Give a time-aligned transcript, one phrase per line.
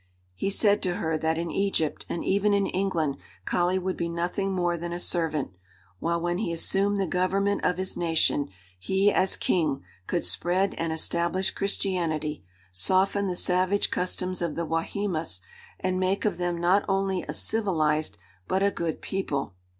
[0.33, 4.51] He said to her that in Egypt, and even in England, Kali would be nothing
[4.51, 5.51] more than a servant,
[5.99, 10.91] while when he assumed the government of his nation, he, as king, could spread and
[10.91, 15.39] establish Christianity, soften the savage customs of the Wahimas,
[15.79, 19.53] and make of them not only a civilized but a good people.